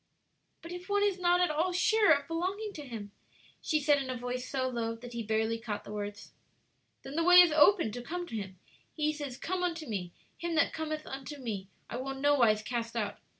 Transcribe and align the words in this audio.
'""But 0.63 0.71
if 0.71 0.89
one 0.89 1.03
is 1.03 1.19
not 1.19 1.41
at 1.41 1.51
all 1.51 1.71
sure 1.71 2.11
of 2.11 2.27
belonging 2.27 2.73
to 2.73 2.81
Him?" 2.87 3.11
she 3.61 3.79
said, 3.79 4.01
in 4.01 4.09
a 4.09 4.17
voice 4.17 4.49
so 4.49 4.67
low 4.67 4.95
that 4.95 5.13
he 5.13 5.21
barely 5.21 5.59
caught 5.59 5.83
the 5.83 5.91
words. 5.93 6.31
"Then 7.03 7.15
the 7.15 7.23
way 7.23 7.35
is 7.39 7.51
open 7.51 7.91
to 7.91 8.01
come 8.01 8.25
to 8.25 8.35
Him. 8.35 8.57
He 8.95 9.13
says, 9.13 9.37
'Come 9.37 9.61
unto 9.61 9.85
me.' 9.85 10.11
'Him 10.39 10.55
that 10.55 10.73
cometh 10.73 11.05
unto 11.05 11.37
me, 11.37 11.67
I 11.87 11.97
will 11.97 12.13
in 12.13 12.21
no 12.21 12.33
wise 12.33 12.63
cast 12.63 12.95
out.' 12.95 13.19